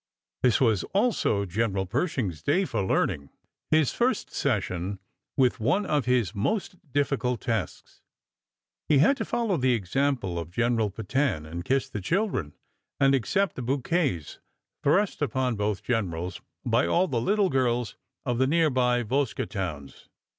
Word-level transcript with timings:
This 0.41 0.59
was 0.59 0.83
also 0.95 1.45
General 1.45 1.85
Pershing's 1.85 2.41
day 2.41 2.65
for 2.65 2.83
learning 2.83 3.29
his 3.69 3.93
first 3.93 4.31
session 4.33 4.97
with 5.37 5.59
one 5.59 5.85
of 5.85 6.05
his 6.05 6.33
most 6.33 6.79
difficult 6.91 7.41
tasks. 7.41 8.01
He 8.89 8.97
had 8.97 9.15
to 9.17 9.25
follow 9.25 9.57
the 9.57 9.75
example 9.75 10.39
of 10.39 10.49
General 10.49 10.89
Petain, 10.89 11.45
and 11.45 11.63
kiss 11.63 11.87
the 11.87 12.01
children, 12.01 12.55
and 12.99 13.13
accept 13.13 13.55
the 13.55 13.61
bouquets 13.61 14.39
thrust 14.81 15.21
upon 15.21 15.55
both 15.55 15.83
generals 15.83 16.41
by 16.65 16.87
all 16.87 17.07
the 17.07 17.21
little 17.21 17.49
girls 17.51 17.95
of 18.25 18.39
the 18.39 18.47
near 18.47 18.71
by 18.71 19.03
Vosges 19.03 19.49
towns. 19.49 20.09